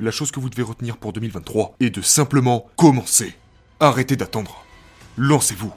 la 0.00 0.10
chose 0.10 0.30
que 0.30 0.40
vous 0.40 0.48
devez 0.48 0.62
retenir 0.62 0.96
pour 0.96 1.12
2023 1.12 1.74
est 1.80 1.90
de 1.90 2.00
simplement 2.00 2.66
commencer. 2.76 3.34
Arrêtez 3.80 4.16
d'attendre. 4.16 4.64
Lancez-vous. 5.16 5.72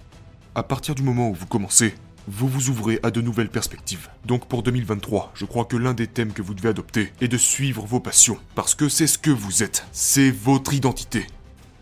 À 0.56 0.64
partir 0.64 0.96
du 0.96 1.04
moment 1.04 1.30
où 1.30 1.34
vous 1.34 1.46
commencez, 1.46 1.94
vous 2.28 2.48
vous 2.48 2.70
ouvrez 2.70 3.00
à 3.04 3.12
de 3.12 3.22
nouvelles 3.22 3.50
perspectives. 3.50 4.10
Donc 4.26 4.48
pour 4.48 4.64
2023, 4.64 5.32
je 5.34 5.46
crois 5.46 5.66
que 5.66 5.76
l'un 5.76 5.94
des 5.94 6.08
thèmes 6.08 6.32
que 6.32 6.42
vous 6.42 6.54
devez 6.54 6.70
adopter 6.70 7.12
est 7.20 7.28
de 7.28 7.38
suivre 7.38 7.86
vos 7.86 8.00
passions, 8.00 8.38
parce 8.56 8.76
que 8.76 8.88
c'est 8.88 9.08
ce 9.08 9.18
que 9.18 9.32
vous 9.32 9.62
êtes, 9.62 9.86
c'est 9.92 10.32
votre 10.32 10.74
identité. 10.74 11.28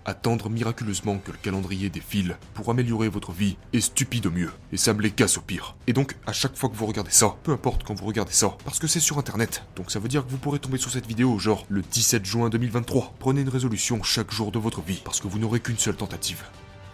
Attendre 0.06 0.50
miraculeusement 0.50 1.20
que 1.20 1.32
le 1.32 1.38
calendrier 1.38 1.90
défile 1.90 2.38
pour 2.56 2.70
améliorer 2.70 3.08
votre 3.08 3.32
vie 3.32 3.58
est 3.72 3.82
stupide 3.82 4.26
au 4.26 4.32
mieux, 4.32 4.52
et 4.72 4.78
ça 4.78 4.94
me 4.94 5.02
les 5.02 5.12
casse 5.12 5.38
au 5.38 5.42
pire. 5.42 5.76
Et 5.86 5.94
donc, 5.94 6.16
à 6.26 6.34
chaque 6.34 6.56
fois 6.56 6.70
que 6.70 6.76
vous 6.76 6.88
regardez 6.88 7.12
ça, 7.12 7.36
peu 7.44 7.52
importe 7.52 7.84
quand 7.84 7.94
vous 7.94 8.06
regardez 8.06 8.34
ça, 8.34 8.58
parce 8.66 8.80
que 8.80 8.88
c'est 8.88 9.00
sur 9.00 9.20
internet, 9.20 9.64
donc 9.76 9.92
ça 9.92 10.00
veut 10.00 10.08
dire 10.08 10.26
que 10.26 10.32
vous 10.32 10.38
pourrez 10.38 10.58
tomber 10.58 10.80
sur 10.80 10.90
cette 10.90 11.06
vidéo 11.06 11.38
genre 11.38 11.66
le 11.70 11.84
17 11.84 12.26
juin 12.26 12.50
2023. 12.50 13.14
Prenez 13.20 13.42
une 13.42 13.50
résolution 13.50 14.02
chaque 14.02 14.32
jour 14.32 14.52
de 14.52 14.58
votre 14.58 14.82
vie, 14.82 15.02
parce 15.06 15.20
que 15.20 15.28
vous 15.28 15.38
n'aurez 15.38 15.60
qu'une 15.60 15.78
seule 15.78 15.96
tentative. 15.96 16.44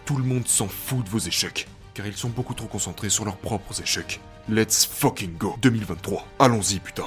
Tout 0.04 0.16
le 0.16 0.24
monde 0.24 0.46
s'en 0.46 0.68
fout 0.68 1.02
de 1.04 1.08
vos 1.08 1.18
échecs, 1.18 1.66
car 1.94 2.06
ils 2.06 2.16
sont 2.16 2.28
beaucoup 2.28 2.54
trop 2.54 2.68
concentrés 2.68 3.10
sur 3.10 3.24
leurs 3.24 3.38
propres 3.38 3.80
échecs. 3.80 4.20
Let's 4.50 4.84
fucking 4.84 5.36
go 5.38 5.56
2023. 5.62 6.26
Allons-y 6.38 6.78
putain. 6.78 7.06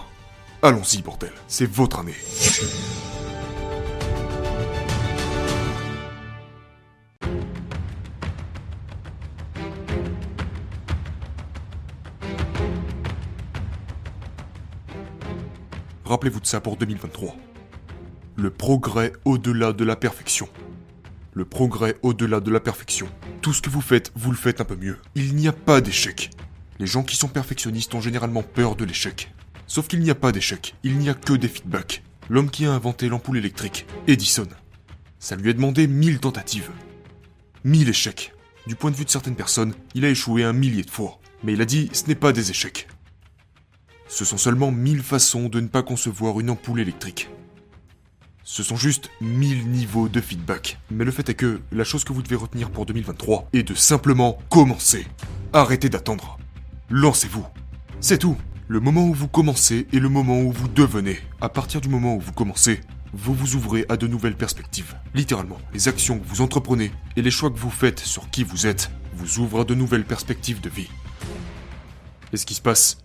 Allons-y 0.64 1.02
bordel, 1.02 1.32
c'est 1.48 1.70
votre 1.70 2.00
année. 2.00 2.16
Rappelez-vous 16.12 16.42
de 16.42 16.46
ça 16.46 16.60
pour 16.60 16.76
2023. 16.76 17.38
Le 18.36 18.50
progrès 18.50 19.14
au-delà 19.24 19.72
de 19.72 19.86
la 19.86 19.96
perfection. 19.96 20.50
Le 21.32 21.46
progrès 21.46 21.96
au-delà 22.02 22.42
de 22.42 22.52
la 22.52 22.60
perfection. 22.60 23.08
Tout 23.42 23.54
ce 23.54 23.62
que 23.62 23.70
vous 23.70 23.80
faites, 23.80 24.12
vous 24.16 24.30
le 24.30 24.36
faites 24.36 24.60
un 24.60 24.66
peu 24.66 24.76
mieux. 24.76 24.98
Il 25.16 25.34
n'y 25.36 25.48
a 25.48 25.54
pas 25.54 25.80
d'échec. 25.80 26.30
Les 26.80 26.86
gens 26.86 27.04
qui 27.04 27.16
sont 27.16 27.30
perfectionnistes 27.30 27.96
ont 27.96 28.02
généralement 28.02 28.44
peur 28.44 28.76
de 28.76 28.84
l'échec. 28.84 29.34
Sauf 29.68 29.88
qu'il 29.88 30.02
n'y 30.02 30.10
a 30.10 30.16
pas 30.16 30.34
d'échec, 30.34 30.76
il 30.84 30.98
n'y 30.98 31.08
a 31.08 31.14
que 31.14 31.32
des 31.32 31.48
feedbacks. 31.48 32.04
L'homme 32.30 32.52
qui 32.52 32.66
a 32.66 32.74
inventé 32.74 33.08
l'ampoule 33.08 33.38
électrique, 33.38 33.86
Edison. 34.08 34.50
Ça 35.18 35.38
lui 35.38 35.50
a 35.50 35.54
demandé 35.54 35.88
1000 35.88 36.20
tentatives. 36.20 36.72
1000 37.64 37.88
échecs. 37.88 38.34
Du 38.68 38.76
point 38.76 38.92
de 38.92 38.98
vue 38.98 39.06
de 39.06 39.10
certaines 39.10 39.38
personnes, 39.38 39.74
il 39.96 40.04
a 40.04 40.10
échoué 40.10 40.44
un 40.44 40.52
millier 40.52 40.84
de 40.84 40.92
fois. 40.92 41.22
Mais 41.46 41.54
il 41.54 41.62
a 41.62 41.66
dit 41.66 41.90
ce 41.94 42.08
n'est 42.08 42.16
pas 42.16 42.34
des 42.34 42.52
échecs. 42.52 42.90
Ce 44.12 44.26
sont 44.26 44.38
seulement 44.38 44.72
1000 44.72 45.04
façons 45.04 45.48
de 45.48 45.62
ne 45.62 45.70
pas 45.70 45.84
concevoir 45.84 46.42
une 46.42 46.50
ampoule 46.50 46.82
électrique. 46.82 47.30
Ce 48.44 48.62
sont 48.62 48.76
juste 48.76 49.10
1000 49.22 49.70
niveaux 49.70 50.10
de 50.10 50.20
feedback. 50.20 50.80
Mais 50.92 51.06
le 51.06 51.12
fait 51.12 51.30
est 51.30 51.34
que 51.34 51.62
la 51.72 51.86
chose 51.86 52.04
que 52.04 52.12
vous 52.12 52.22
devez 52.22 52.36
retenir 52.36 52.72
pour 52.72 52.86
2023 52.86 53.48
est 53.54 53.64
de 53.64 53.74
simplement 53.74 54.38
commencer. 54.50 55.08
Arrêtez 55.54 55.88
d'attendre. 55.88 56.38
Lancez-vous. 56.90 57.46
C'est 58.02 58.18
tout. 58.18 58.36
Le 58.68 58.82
moment 58.82 59.06
où 59.06 59.14
vous 59.14 59.30
commencez 59.30 59.88
est 59.94 60.00
le 60.00 60.10
moment 60.10 60.42
où 60.42 60.52
vous 60.52 60.68
devenez. 60.68 61.18
À 61.40 61.48
partir 61.48 61.80
du 61.80 61.88
moment 61.88 62.16
où 62.16 62.20
vous 62.20 62.34
commencez, 62.34 62.82
vous 63.14 63.34
vous 63.34 63.56
ouvrez 63.56 63.86
à 63.88 63.96
de 63.96 64.08
nouvelles 64.08 64.36
perspectives. 64.36 64.98
Littéralement, 65.16 65.60
les 65.74 65.88
actions 65.88 66.20
que 66.20 66.28
vous 66.28 66.42
entreprenez 66.42 66.92
et 67.16 67.22
les 67.22 67.32
choix 67.32 67.50
que 67.50 67.58
vous 67.58 67.70
faites 67.70 68.02
sur 68.02 68.30
qui 68.30 68.44
vous 68.44 68.68
êtes 68.68 68.92
vous 69.14 69.40
ouvrent 69.40 69.62
à 69.62 69.64
de 69.64 69.74
nouvelles 69.74 70.06
perspectives 70.06 70.60
de 70.60 70.70
vie. 70.70 70.90
Et 72.34 72.38
ce 72.38 72.46
qui 72.46 72.56
se 72.56 72.62
passe 72.62 72.98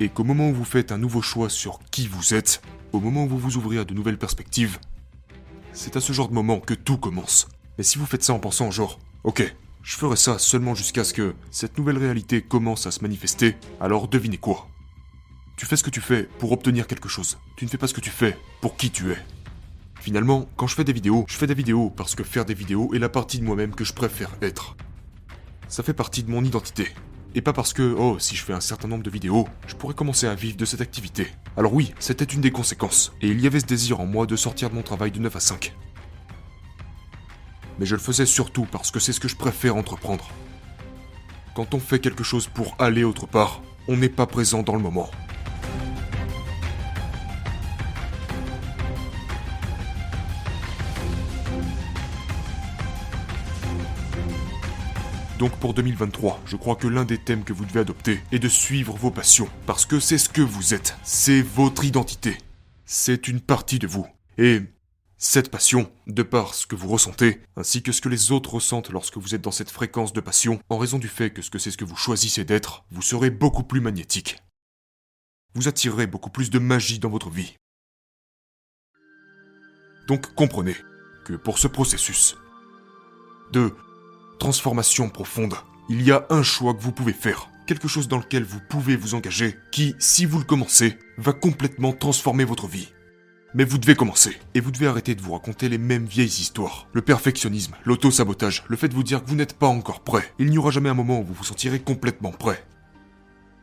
est 0.00 0.08
qu'au 0.08 0.24
moment 0.24 0.48
où 0.48 0.54
vous 0.54 0.64
faites 0.64 0.92
un 0.92 0.98
nouveau 0.98 1.22
choix 1.22 1.48
sur 1.48 1.80
qui 1.90 2.08
vous 2.08 2.34
êtes, 2.34 2.62
au 2.92 3.00
moment 3.00 3.24
où 3.24 3.28
vous 3.28 3.38
vous 3.38 3.56
ouvrez 3.56 3.78
à 3.78 3.84
de 3.84 3.94
nouvelles 3.94 4.18
perspectives, 4.18 4.78
c'est 5.72 5.96
à 5.96 6.00
ce 6.00 6.12
genre 6.12 6.28
de 6.28 6.34
moment 6.34 6.60
que 6.60 6.74
tout 6.74 6.98
commence. 6.98 7.48
Mais 7.78 7.84
si 7.84 7.98
vous 7.98 8.06
faites 8.06 8.22
ça 8.22 8.34
en 8.34 8.38
pensant 8.38 8.70
genre, 8.70 8.98
ok, 9.24 9.54
je 9.82 9.96
ferai 9.96 10.16
ça 10.16 10.38
seulement 10.38 10.74
jusqu'à 10.74 11.04
ce 11.04 11.12
que 11.12 11.34
cette 11.50 11.78
nouvelle 11.78 11.98
réalité 11.98 12.42
commence 12.42 12.86
à 12.86 12.90
se 12.90 13.00
manifester, 13.00 13.56
alors 13.80 14.08
devinez 14.08 14.38
quoi 14.38 14.68
Tu 15.56 15.66
fais 15.66 15.76
ce 15.76 15.82
que 15.82 15.90
tu 15.90 16.00
fais 16.00 16.24
pour 16.38 16.52
obtenir 16.52 16.86
quelque 16.86 17.08
chose. 17.08 17.38
Tu 17.56 17.64
ne 17.64 17.70
fais 17.70 17.78
pas 17.78 17.86
ce 17.86 17.94
que 17.94 18.00
tu 18.00 18.10
fais 18.10 18.36
pour 18.60 18.76
qui 18.76 18.90
tu 18.90 19.10
es. 19.10 19.18
Finalement, 20.00 20.48
quand 20.56 20.66
je 20.66 20.74
fais 20.74 20.84
des 20.84 20.92
vidéos, 20.92 21.24
je 21.28 21.36
fais 21.36 21.46
des 21.46 21.54
vidéos 21.54 21.90
parce 21.90 22.14
que 22.14 22.24
faire 22.24 22.44
des 22.44 22.54
vidéos 22.54 22.92
est 22.92 22.98
la 22.98 23.08
partie 23.08 23.38
de 23.38 23.44
moi-même 23.44 23.74
que 23.74 23.84
je 23.84 23.92
préfère 23.92 24.36
être. 24.42 24.76
Ça 25.68 25.82
fait 25.82 25.94
partie 25.94 26.22
de 26.22 26.30
mon 26.30 26.44
identité. 26.44 26.88
Et 27.34 27.40
pas 27.40 27.54
parce 27.54 27.72
que, 27.72 27.94
oh, 27.96 28.18
si 28.18 28.36
je 28.36 28.44
fais 28.44 28.52
un 28.52 28.60
certain 28.60 28.88
nombre 28.88 29.02
de 29.02 29.10
vidéos, 29.10 29.48
je 29.66 29.74
pourrais 29.74 29.94
commencer 29.94 30.26
à 30.26 30.34
vivre 30.34 30.56
de 30.56 30.64
cette 30.66 30.82
activité. 30.82 31.28
Alors 31.56 31.72
oui, 31.72 31.94
c'était 31.98 32.24
une 32.24 32.42
des 32.42 32.50
conséquences. 32.50 33.12
Et 33.22 33.28
il 33.28 33.40
y 33.40 33.46
avait 33.46 33.60
ce 33.60 33.66
désir 33.66 34.00
en 34.00 34.06
moi 34.06 34.26
de 34.26 34.36
sortir 34.36 34.68
de 34.68 34.74
mon 34.74 34.82
travail 34.82 35.10
de 35.10 35.18
9 35.18 35.34
à 35.34 35.40
5. 35.40 35.74
Mais 37.78 37.86
je 37.86 37.94
le 37.94 38.00
faisais 38.02 38.26
surtout 38.26 38.66
parce 38.70 38.90
que 38.90 39.00
c'est 39.00 39.14
ce 39.14 39.20
que 39.20 39.28
je 39.28 39.36
préfère 39.36 39.76
entreprendre. 39.76 40.28
Quand 41.54 41.72
on 41.74 41.80
fait 41.80 42.00
quelque 42.00 42.24
chose 42.24 42.48
pour 42.48 42.76
aller 42.78 43.02
autre 43.02 43.26
part, 43.26 43.62
on 43.88 43.96
n'est 43.96 44.08
pas 44.10 44.26
présent 44.26 44.62
dans 44.62 44.74
le 44.74 44.82
moment. 44.82 45.10
Donc 55.42 55.58
pour 55.58 55.74
2023, 55.74 56.40
je 56.46 56.54
crois 56.54 56.76
que 56.76 56.86
l'un 56.86 57.04
des 57.04 57.18
thèmes 57.18 57.42
que 57.42 57.52
vous 57.52 57.64
devez 57.64 57.80
adopter 57.80 58.20
est 58.30 58.38
de 58.38 58.46
suivre 58.46 58.94
vos 58.94 59.10
passions, 59.10 59.48
parce 59.66 59.86
que 59.86 59.98
c'est 59.98 60.16
ce 60.16 60.28
que 60.28 60.40
vous 60.40 60.72
êtes, 60.72 60.96
c'est 61.02 61.42
votre 61.42 61.84
identité, 61.84 62.38
c'est 62.84 63.26
une 63.26 63.40
partie 63.40 63.80
de 63.80 63.88
vous. 63.88 64.06
Et 64.38 64.60
cette 65.18 65.50
passion, 65.50 65.90
de 66.06 66.22
par 66.22 66.54
ce 66.54 66.64
que 66.68 66.76
vous 66.76 66.86
ressentez, 66.86 67.42
ainsi 67.56 67.82
que 67.82 67.90
ce 67.90 68.00
que 68.00 68.08
les 68.08 68.30
autres 68.30 68.54
ressentent 68.54 68.90
lorsque 68.90 69.16
vous 69.16 69.34
êtes 69.34 69.40
dans 69.40 69.50
cette 69.50 69.72
fréquence 69.72 70.12
de 70.12 70.20
passion, 70.20 70.60
en 70.68 70.78
raison 70.78 71.00
du 71.00 71.08
fait 71.08 71.32
que 71.32 71.42
ce 71.42 71.50
que 71.50 71.58
c'est 71.58 71.72
ce 71.72 71.76
que 71.76 71.84
vous 71.84 71.96
choisissez 71.96 72.44
d'être, 72.44 72.84
vous 72.92 73.02
serez 73.02 73.30
beaucoup 73.30 73.64
plus 73.64 73.80
magnétique. 73.80 74.38
Vous 75.56 75.66
attirerez 75.66 76.06
beaucoup 76.06 76.30
plus 76.30 76.50
de 76.50 76.60
magie 76.60 77.00
dans 77.00 77.10
votre 77.10 77.30
vie. 77.30 77.56
Donc 80.06 80.36
comprenez 80.36 80.76
que 81.24 81.32
pour 81.32 81.58
ce 81.58 81.66
processus 81.66 82.36
de 83.52 83.74
transformation 84.42 85.08
profonde, 85.08 85.54
il 85.88 86.02
y 86.02 86.10
a 86.10 86.26
un 86.28 86.42
choix 86.42 86.74
que 86.74 86.82
vous 86.82 86.90
pouvez 86.90 87.12
faire, 87.12 87.48
quelque 87.64 87.86
chose 87.86 88.08
dans 88.08 88.18
lequel 88.18 88.42
vous 88.42 88.58
pouvez 88.68 88.96
vous 88.96 89.14
engager, 89.14 89.56
qui, 89.70 89.94
si 90.00 90.24
vous 90.24 90.38
le 90.40 90.44
commencez, 90.44 90.98
va 91.16 91.32
complètement 91.32 91.92
transformer 91.92 92.42
votre 92.42 92.66
vie. 92.66 92.88
Mais 93.54 93.62
vous 93.62 93.78
devez 93.78 93.94
commencer, 93.94 94.36
et 94.54 94.60
vous 94.60 94.72
devez 94.72 94.88
arrêter 94.88 95.14
de 95.14 95.22
vous 95.22 95.34
raconter 95.34 95.68
les 95.68 95.78
mêmes 95.78 96.06
vieilles 96.06 96.26
histoires. 96.26 96.88
Le 96.92 97.02
perfectionnisme, 97.02 97.76
l'auto-sabotage, 97.84 98.64
le 98.66 98.76
fait 98.76 98.88
de 98.88 98.94
vous 98.94 99.04
dire 99.04 99.22
que 99.22 99.30
vous 99.30 99.36
n'êtes 99.36 99.56
pas 99.56 99.68
encore 99.68 100.00
prêt. 100.00 100.28
Il 100.40 100.50
n'y 100.50 100.58
aura 100.58 100.72
jamais 100.72 100.88
un 100.88 100.94
moment 100.94 101.20
où 101.20 101.24
vous 101.24 101.34
vous 101.34 101.44
sentirez 101.44 101.78
complètement 101.78 102.32
prêt. 102.32 102.64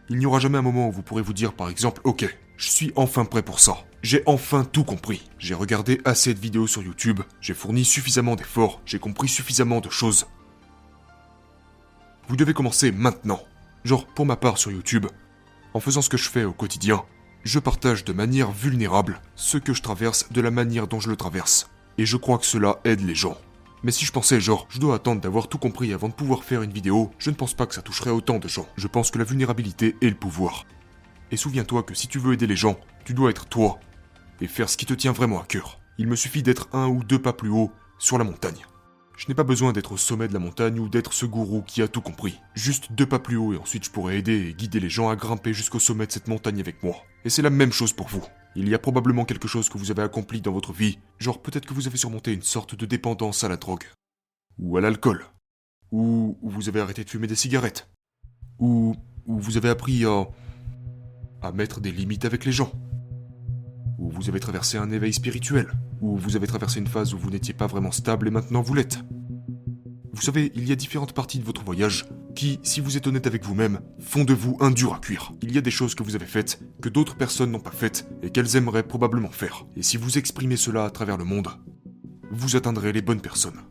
Il 0.07 0.17
n'y 0.17 0.25
aura 0.25 0.39
jamais 0.39 0.59
un 0.59 0.61
moment 0.61 0.87
où 0.87 0.93
vous 0.93 1.03
pourrez 1.03 1.23
vous 1.23 1.33
dire 1.33 1.51
par 1.51 1.67
exemple, 1.67 1.99
ok, 2.05 2.25
je 2.55 2.69
suis 2.69 2.93
enfin 2.95 3.25
prêt 3.25 3.43
pour 3.43 3.59
ça. 3.59 3.79
J'ai 4.01 4.23
enfin 4.27 4.63
tout 4.63 4.85
compris. 4.85 5.29
J'ai 5.39 5.55
regardé 5.55 5.99
assez 6.05 6.33
de 6.33 6.39
vidéos 6.39 6.67
sur 6.67 6.81
YouTube, 6.81 7.19
j'ai 7.41 7.53
fourni 7.53 7.83
suffisamment 7.83 8.37
d'efforts, 8.37 8.81
j'ai 8.85 8.97
compris 8.99 9.27
suffisamment 9.27 9.81
de 9.81 9.89
choses. 9.89 10.25
Vous 12.29 12.35
devez 12.35 12.53
commencer 12.53 12.91
maintenant. 12.91 13.41
Genre, 13.83 14.05
pour 14.05 14.27
ma 14.27 14.35
part 14.35 14.59
sur 14.59 14.71
YouTube, 14.71 15.07
en 15.73 15.79
faisant 15.79 16.03
ce 16.03 16.09
que 16.09 16.17
je 16.17 16.29
fais 16.29 16.43
au 16.43 16.53
quotidien, 16.53 17.03
je 17.43 17.57
partage 17.57 18.05
de 18.05 18.13
manière 18.13 18.51
vulnérable 18.51 19.19
ce 19.35 19.57
que 19.57 19.73
je 19.73 19.81
traverse 19.81 20.31
de 20.31 20.39
la 20.39 20.51
manière 20.51 20.87
dont 20.87 20.99
je 20.99 21.09
le 21.09 21.15
traverse. 21.15 21.71
Et 21.97 22.05
je 22.05 22.17
crois 22.17 22.37
que 22.37 22.45
cela 22.45 22.81
aide 22.83 23.01
les 23.01 23.15
gens. 23.15 23.35
Mais 23.81 23.91
si 23.91 24.05
je 24.05 24.11
pensais 24.11 24.39
genre, 24.39 24.67
je 24.69 24.79
dois 24.79 24.93
attendre 24.93 25.21
d'avoir 25.21 25.47
tout 25.47 25.57
compris 25.57 25.91
avant 25.91 26.07
de 26.07 26.13
pouvoir 26.13 26.43
faire 26.43 26.61
une 26.61 26.71
vidéo, 26.71 27.09
je 27.17 27.31
ne 27.31 27.35
pense 27.35 27.55
pas 27.55 27.65
que 27.65 27.73
ça 27.73 27.81
toucherait 27.81 28.11
autant 28.11 28.37
de 28.37 28.47
gens. 28.47 28.67
Je 28.77 28.87
pense 28.87 29.09
que 29.09 29.17
la 29.17 29.25
vulnérabilité 29.25 29.95
est 29.99 30.09
le 30.09 30.15
pouvoir. 30.15 30.67
Et 31.31 31.37
souviens-toi 31.37 31.81
que 31.81 31.95
si 31.95 32.07
tu 32.07 32.19
veux 32.19 32.33
aider 32.33 32.45
les 32.45 32.55
gens, 32.55 32.79
tu 33.05 33.15
dois 33.15 33.31
être 33.31 33.47
toi. 33.47 33.79
Et 34.39 34.47
faire 34.47 34.69
ce 34.69 34.77
qui 34.77 34.85
te 34.85 34.93
tient 34.93 35.13
vraiment 35.13 35.41
à 35.41 35.45
cœur. 35.45 35.79
Il 35.97 36.05
me 36.05 36.15
suffit 36.15 36.43
d'être 36.43 36.69
un 36.73 36.89
ou 36.89 37.03
deux 37.03 37.19
pas 37.19 37.33
plus 37.33 37.49
haut 37.49 37.71
sur 37.97 38.19
la 38.19 38.23
montagne. 38.23 38.67
Je 39.19 39.27
n'ai 39.27 39.35
pas 39.35 39.43
besoin 39.43 39.73
d'être 39.73 39.91
au 39.91 39.97
sommet 39.97 40.29
de 40.29 40.33
la 40.33 40.39
montagne 40.39 40.79
ou 40.79 40.87
d'être 40.87 41.11
ce 41.11 41.25
gourou 41.25 41.61
qui 41.61 41.81
a 41.81 41.89
tout 41.89 41.99
compris. 41.99 42.39
Juste 42.55 42.93
deux 42.93 43.05
pas 43.05 43.19
plus 43.19 43.35
haut 43.35 43.53
et 43.53 43.57
ensuite 43.57 43.83
je 43.83 43.91
pourrais 43.91 44.17
aider 44.17 44.47
et 44.47 44.53
guider 44.53 44.79
les 44.79 44.89
gens 44.89 45.09
à 45.09 45.17
grimper 45.17 45.53
jusqu'au 45.53 45.77
sommet 45.77 46.07
de 46.07 46.11
cette 46.13 46.29
montagne 46.29 46.61
avec 46.61 46.81
moi. 46.83 46.95
Et 47.25 47.29
c'est 47.29 47.41
la 47.41 47.49
même 47.49 47.73
chose 47.73 47.91
pour 47.91 48.07
vous. 48.07 48.23
Il 48.55 48.69
y 48.69 48.73
a 48.73 48.79
probablement 48.79 49.25
quelque 49.25 49.49
chose 49.49 49.67
que 49.67 49.77
vous 49.77 49.91
avez 49.91 50.03
accompli 50.03 50.39
dans 50.39 50.53
votre 50.53 50.71
vie, 50.71 50.99
genre 51.17 51.41
peut-être 51.41 51.65
que 51.65 51.73
vous 51.73 51.85
avez 51.85 51.97
surmonté 51.97 52.31
une 52.31 52.43
sorte 52.43 52.75
de 52.75 52.85
dépendance 52.85 53.43
à 53.43 53.49
la 53.49 53.57
drogue. 53.57 53.83
Ou 54.57 54.77
à 54.77 54.81
l'alcool. 54.81 55.25
Ou, 55.91 56.37
vous 56.41 56.69
avez 56.69 56.79
arrêté 56.79 57.03
de 57.03 57.09
fumer 57.09 57.27
des 57.27 57.35
cigarettes. 57.35 57.89
Ou, 58.57 58.95
ou 59.25 59.37
vous 59.37 59.57
avez 59.57 59.67
appris 59.67 60.05
à 60.05 61.51
mettre 61.51 61.81
des 61.81 61.91
limites 61.91 62.23
avec 62.23 62.45
les 62.45 62.53
gens. 62.53 62.71
Ou 63.97 64.11
vous 64.11 64.29
avez 64.29 64.39
traversé 64.39 64.77
un 64.77 64.91
éveil 64.91 65.11
spirituel. 65.11 65.73
Ou 66.01 66.17
vous 66.17 66.35
avez 66.35 66.47
traversé 66.47 66.79
une 66.79 66.87
phase 66.87 67.13
où 67.13 67.17
vous 67.17 67.29
n'étiez 67.29 67.53
pas 67.53 67.67
vraiment 67.67 67.91
stable 67.91 68.27
et 68.27 68.31
maintenant 68.31 68.61
vous 68.61 68.73
l'êtes. 68.73 68.99
Vous 70.13 70.21
savez, 70.21 70.51
il 70.55 70.67
y 70.67 70.71
a 70.71 70.75
différentes 70.75 71.13
parties 71.13 71.39
de 71.39 71.45
votre 71.45 71.63
voyage 71.63 72.05
qui, 72.35 72.59
si 72.63 72.81
vous 72.81 72.97
êtes 72.97 73.07
honnête 73.07 73.27
avec 73.27 73.43
vous-même, 73.43 73.79
font 73.99 74.23
de 74.23 74.33
vous 74.33 74.57
un 74.59 74.71
dur 74.71 74.93
à 74.93 74.99
cuire. 74.99 75.33
Il 75.41 75.53
y 75.53 75.57
a 75.57 75.61
des 75.61 75.71
choses 75.71 75.95
que 75.95 76.03
vous 76.03 76.15
avez 76.15 76.25
faites, 76.25 76.59
que 76.81 76.89
d'autres 76.89 77.15
personnes 77.15 77.51
n'ont 77.51 77.59
pas 77.59 77.71
faites, 77.71 78.07
et 78.21 78.29
qu'elles 78.29 78.55
aimeraient 78.55 78.83
probablement 78.83 79.29
faire. 79.29 79.65
Et 79.75 79.83
si 79.83 79.97
vous 79.97 80.17
exprimez 80.17 80.57
cela 80.57 80.85
à 80.85 80.89
travers 80.89 81.17
le 81.17 81.25
monde, 81.25 81.47
vous 82.31 82.55
atteindrez 82.55 82.91
les 82.91 83.01
bonnes 83.01 83.21
personnes. 83.21 83.61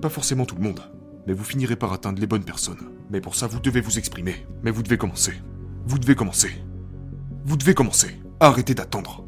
Pas 0.00 0.08
forcément 0.08 0.46
tout 0.46 0.56
le 0.56 0.62
monde, 0.62 0.80
mais 1.26 1.32
vous 1.32 1.44
finirez 1.44 1.76
par 1.76 1.92
atteindre 1.92 2.20
les 2.20 2.26
bonnes 2.26 2.44
personnes. 2.44 2.90
Mais 3.10 3.20
pour 3.20 3.34
ça, 3.34 3.46
vous 3.46 3.60
devez 3.60 3.80
vous 3.80 3.98
exprimer. 3.98 4.46
Mais 4.62 4.70
vous 4.70 4.82
devez 4.82 4.98
commencer. 4.98 5.34
Vous 5.86 5.98
devez 5.98 6.14
commencer. 6.14 6.50
Vous 7.44 7.56
devez 7.56 7.74
commencer. 7.74 8.18
Arrêtez 8.40 8.74
d'attendre. 8.74 9.26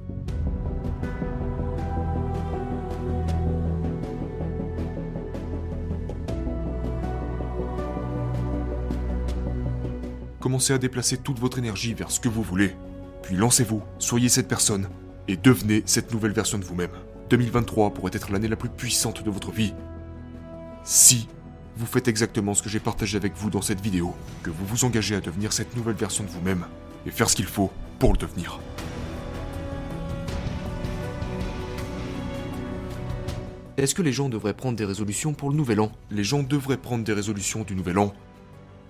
Commencez 10.45 10.75
à 10.75 10.79
déplacer 10.79 11.17
toute 11.17 11.39
votre 11.39 11.59
énergie 11.59 11.95
vers 11.95 12.11
ce 12.11 12.21
que 12.21 12.29
vous 12.29 12.43
voulez. 12.43 12.77
Puis 13.23 13.35
lancez-vous, 13.35 13.83
soyez 13.99 14.29
cette 14.29 14.47
personne, 14.47 14.91
et 15.27 15.39
devenez 15.39 15.83
cette 15.87 16.13
nouvelle 16.13 16.33
version 16.33 16.59
de 16.59 16.67
vous-même. 16.67 16.91
2023 17.31 17.95
pourrait 17.95 18.11
être 18.13 18.31
l'année 18.31 18.49
la 18.49 18.55
plus 18.55 18.69
puissante 18.69 19.25
de 19.25 19.31
votre 19.31 19.53
vie. 19.53 19.73
Si 20.85 21.29
vous 21.79 21.87
faites 21.87 22.09
exactement 22.09 22.53
ce 22.53 22.63
que 22.63 22.69
j'ai 22.69 22.79
partagé 22.79 23.17
avec 23.17 23.33
vous 23.35 23.49
dans 23.49 23.63
cette 23.63 23.81
vidéo, 23.81 24.15
que 24.43 24.51
vous 24.51 24.67
vous 24.67 24.85
engagez 24.85 25.15
à 25.15 25.23
devenir 25.23 25.51
cette 25.51 25.75
nouvelle 25.79 25.95
version 25.95 26.25
de 26.25 26.29
vous-même, 26.29 26.67
et 27.07 27.11
faire 27.11 27.31
ce 27.31 27.37
qu'il 27.37 27.47
faut 27.47 27.71
pour 27.99 28.13
le 28.13 28.19
devenir. 28.19 28.61
Est-ce 33.79 33.95
que 33.95 34.03
les 34.03 34.13
gens 34.13 34.29
devraient 34.29 34.53
prendre 34.53 34.77
des 34.77 34.85
résolutions 34.85 35.33
pour 35.33 35.49
le 35.49 35.57
nouvel 35.57 35.81
an? 35.81 35.91
Les 36.11 36.23
gens 36.23 36.43
devraient 36.43 36.77
prendre 36.77 37.03
des 37.03 37.15
résolutions 37.15 37.63
du 37.63 37.75
nouvel 37.75 37.99
an 37.99 38.13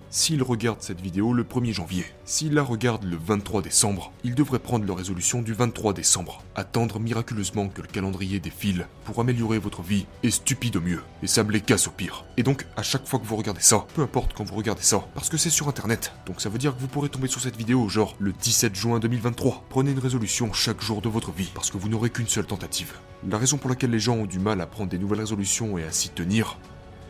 s'il 0.09 0.43
regarde 0.43 0.81
cette 0.81 1.01
vidéo 1.01 1.33
le 1.33 1.43
1er 1.43 1.73
janvier, 1.73 2.05
s'il 2.25 2.53
la 2.53 2.63
regarde 2.63 3.03
le 3.03 3.17
23 3.17 3.61
décembre, 3.61 4.11
il 4.23 4.35
devrait 4.35 4.59
prendre 4.59 4.85
la 4.87 4.95
résolution 4.95 5.41
du 5.41 5.53
23 5.53 5.93
décembre. 5.93 6.41
Attendre 6.55 6.99
miraculeusement 6.99 7.67
que 7.67 7.81
le 7.81 7.87
calendrier 7.87 8.39
défile 8.39 8.87
pour 9.03 9.19
améliorer 9.19 9.59
votre 9.59 9.81
vie 9.81 10.05
est 10.23 10.31
stupide 10.31 10.77
au 10.77 10.81
mieux 10.81 11.01
et 11.23 11.27
ça 11.27 11.43
me 11.43 11.51
les 11.51 11.61
casse 11.61 11.87
au 11.87 11.91
pire. 11.91 12.25
Et 12.37 12.43
donc, 12.43 12.65
à 12.77 12.83
chaque 12.83 13.07
fois 13.07 13.19
que 13.19 13.25
vous 13.25 13.35
regardez 13.35 13.61
ça, 13.61 13.85
peu 13.93 14.01
importe 14.01 14.33
quand 14.33 14.43
vous 14.43 14.55
regardez 14.55 14.83
ça, 14.83 15.05
parce 15.13 15.29
que 15.29 15.37
c'est 15.37 15.49
sur 15.49 15.67
internet, 15.67 16.13
donc 16.25 16.41
ça 16.41 16.49
veut 16.49 16.57
dire 16.57 16.75
que 16.75 16.81
vous 16.81 16.87
pourrez 16.87 17.09
tomber 17.09 17.27
sur 17.27 17.41
cette 17.41 17.57
vidéo 17.57 17.89
genre 17.89 18.15
le 18.19 18.31
17 18.33 18.75
juin 18.75 18.99
2023. 18.99 19.65
Prenez 19.69 19.91
une 19.91 19.99
résolution 19.99 20.53
chaque 20.53 20.81
jour 20.81 21.01
de 21.01 21.09
votre 21.09 21.31
vie 21.31 21.51
parce 21.53 21.71
que 21.71 21.77
vous 21.77 21.89
n'aurez 21.89 22.09
qu'une 22.09 22.27
seule 22.27 22.45
tentative. 22.45 22.93
La 23.27 23.37
raison 23.37 23.57
pour 23.57 23.69
laquelle 23.69 23.91
les 23.91 23.99
gens 23.99 24.15
ont 24.15 24.25
du 24.25 24.39
mal 24.39 24.61
à 24.61 24.67
prendre 24.67 24.89
des 24.89 24.99
nouvelles 24.99 25.21
résolutions 25.21 25.77
et 25.77 25.83
à 25.83 25.91
s'y 25.91 26.09
tenir, 26.09 26.57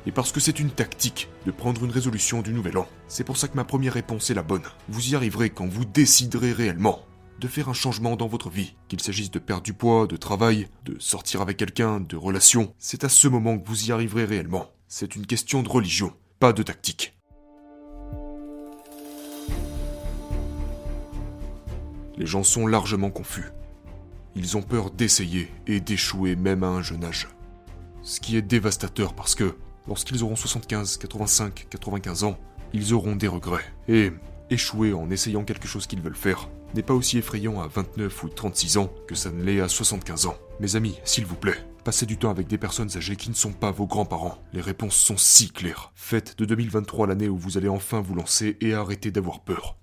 et 0.06 0.12
parce 0.12 0.32
que 0.32 0.40
c'est 0.40 0.60
une 0.60 0.70
tactique 0.70 1.30
de 1.46 1.52
prendre 1.52 1.84
une 1.84 1.92
résolution 1.92 2.42
du 2.42 2.54
nouvel 2.54 2.78
an. 2.78 2.88
C'est 3.08 3.24
pour 3.24 3.38
ça 3.38 3.48
que 3.48 3.56
ma 3.56 3.64
première 3.64 3.94
réponse 3.94 4.30
est 4.30 4.36
la 4.36 4.44
bonne. 4.44 4.64
Vous 4.88 5.10
y 5.10 5.16
arriverez 5.16 5.50
quand 5.50 5.68
vous 5.68 5.86
déciderez 5.86 6.54
réellement 6.54 7.02
de 7.40 7.48
faire 7.48 7.70
un 7.70 7.74
changement 7.74 8.16
dans 8.16 8.28
votre 8.28 8.50
vie, 8.50 8.76
qu'il 8.88 9.02
s'agisse 9.02 9.32
de 9.32 9.40
perdre 9.40 9.64
du 9.64 9.74
poids, 9.74 10.08
de 10.08 10.16
travail, 10.16 10.68
de 10.86 10.98
sortir 11.00 11.42
avec 11.42 11.58
quelqu'un, 11.58 12.00
de 12.00 12.16
relations. 12.16 12.74
C'est 12.80 13.04
à 13.04 13.10
ce 13.10 13.28
moment 13.28 13.58
que 13.58 13.68
vous 13.68 13.88
y 13.88 13.92
arriverez 13.92 14.26
réellement. 14.26 14.72
C'est 14.88 15.16
une 15.16 15.26
question 15.26 15.62
de 15.62 15.70
religion, 15.70 16.14
pas 16.40 16.54
de 16.54 16.64
tactique. 16.64 17.14
Les 22.18 22.26
gens 22.26 22.44
sont 22.44 22.68
largement 22.68 23.12
confus. 23.12 23.52
Ils 24.36 24.56
ont 24.56 24.62
peur 24.62 24.92
d'essayer 24.92 25.52
et 25.68 25.82
d'échouer 25.82 26.36
même 26.36 26.64
à 26.64 26.68
un 26.68 26.82
jeune 26.82 27.04
âge. 27.04 27.28
Ce 28.04 28.20
qui 28.20 28.38
est 28.38 28.42
dévastateur 28.42 29.14
parce 29.14 29.36
que 29.36 29.56
lorsqu'ils 29.88 30.24
auront 30.24 30.36
75, 30.36 30.98
85, 30.98 31.68
95 31.70 32.24
ans, 32.24 32.38
ils 32.74 32.94
auront 32.94 33.16
des 33.16 33.28
regrets. 33.28 33.66
Et 33.88 34.12
échouer 34.50 34.94
en 34.94 35.10
essayant 35.10 35.44
quelque 35.44 35.68
chose 35.68 35.88
qu'ils 35.88 36.02
veulent 36.02 36.16
faire 36.16 36.50
n'est 36.74 36.84
pas 36.84 36.94
aussi 36.94 37.18
effrayant 37.18 37.62
à 37.62 37.68
29 37.68 38.24
ou 38.24 38.30
36 38.30 38.78
ans 38.78 38.92
que 39.08 39.16
ça 39.16 39.32
ne 39.32 39.44
l'est 39.44 39.62
à 39.62 39.68
75 39.68 40.26
ans. 40.28 40.38
Mes 40.60 40.76
amis, 40.76 41.00
s'il 41.04 41.26
vous 41.26 41.36
plaît, 41.36 41.66
passez 41.84 42.06
du 42.06 42.18
temps 42.18 42.30
avec 42.30 42.48
des 42.48 42.58
personnes 42.58 42.96
âgées 42.98 43.16
qui 43.16 43.30
ne 43.30 43.36
sont 43.36 43.54
pas 43.54 43.72
vos 43.72 43.88
grands-parents. 43.88 44.38
Les 44.54 44.62
réponses 44.62 44.96
sont 44.96 45.18
si 45.18 45.52
claires. 45.52 45.92
Faites 45.96 46.38
de 46.38 46.46
2023 46.46 47.08
l'année 47.08 47.30
où 47.30 47.38
vous 47.38 47.58
allez 47.58 47.70
enfin 47.70 48.02
vous 48.02 48.16
lancer 48.16 48.58
et 48.62 48.74
arrêtez 48.74 49.12
d'avoir 49.12 49.42
peur. 49.42 49.78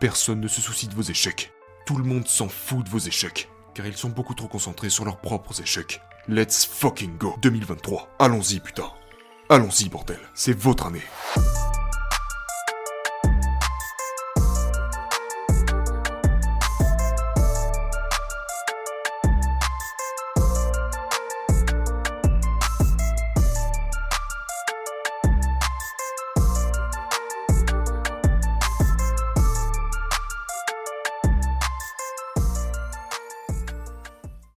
Personne 0.00 0.40
ne 0.40 0.48
se 0.48 0.60
soucie 0.60 0.88
de 0.88 0.94
vos 0.94 1.02
échecs. 1.02 1.52
Tout 1.86 1.96
le 1.96 2.04
monde 2.04 2.26
s'en 2.26 2.48
fout 2.48 2.84
de 2.84 2.90
vos 2.90 2.98
échecs, 2.98 3.48
car 3.74 3.86
ils 3.86 3.96
sont 3.96 4.08
beaucoup 4.08 4.34
trop 4.34 4.48
concentrés 4.48 4.90
sur 4.90 5.04
leurs 5.04 5.18
propres 5.18 5.60
échecs. 5.60 6.00
Let's 6.28 6.64
fucking 6.64 7.16
go 7.18 7.34
2023. 7.42 8.08
Allons-y 8.18 8.60
putain. 8.60 8.90
Allons-y 9.48 9.88
bordel. 9.88 10.20
C'est 10.34 10.56
votre 10.56 10.86
année. 10.86 11.02